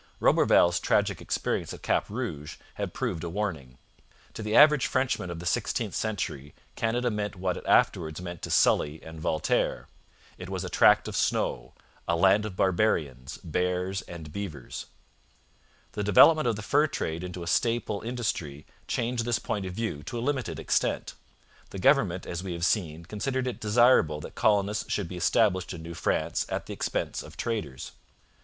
Roberval's 0.19 0.79
tragic 0.79 1.21
experience 1.21 1.75
at 1.75 1.83
Cap 1.83 2.09
Rouge 2.09 2.55
had 2.73 2.91
proved 2.91 3.23
a 3.23 3.29
warning. 3.29 3.77
To 4.33 4.41
the 4.41 4.55
average 4.55 4.87
Frenchman 4.87 5.29
of 5.29 5.37
the 5.37 5.45
sixteenth 5.45 5.93
century 5.93 6.55
Canada 6.75 7.11
meant 7.11 7.35
what 7.35 7.55
it 7.55 7.63
afterwards 7.67 8.19
meant 8.19 8.41
to 8.41 8.49
Sully 8.49 8.99
and 9.03 9.19
Voltaire. 9.19 9.89
It 10.39 10.49
was 10.49 10.63
a 10.63 10.69
tract 10.71 11.07
of 11.07 11.15
snow; 11.15 11.75
a 12.07 12.15
land 12.15 12.47
of 12.47 12.55
barbarians, 12.55 13.37
bears, 13.43 14.01
and 14.01 14.33
beavers. 14.33 14.87
The 15.91 16.03
development 16.03 16.47
of 16.47 16.55
the 16.55 16.63
fur 16.63 16.87
trade 16.87 17.23
into 17.23 17.43
a 17.43 17.47
staple 17.47 18.01
industry 18.01 18.65
changed 18.87 19.23
this 19.23 19.37
point 19.37 19.67
of 19.67 19.73
view 19.75 20.01
to 20.05 20.17
a 20.17 20.25
limited 20.25 20.57
extent. 20.57 21.13
The 21.69 21.77
government, 21.77 22.25
as 22.25 22.41
we 22.43 22.53
have 22.53 22.65
seen, 22.65 23.05
considered 23.05 23.45
it 23.45 23.61
desirable 23.61 24.19
that 24.21 24.33
colonists 24.33 24.91
should 24.91 25.07
be 25.07 25.17
established 25.17 25.73
in 25.75 25.83
New 25.83 25.93
France 25.93 26.47
at 26.49 26.65
the 26.65 26.73
expense 26.73 27.21
of 27.21 27.37
traders. 27.37 27.91